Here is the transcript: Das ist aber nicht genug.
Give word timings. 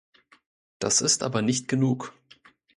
Das 0.79 1.01
ist 1.01 1.21
aber 1.21 1.43
nicht 1.43 1.67
genug. 1.67 2.11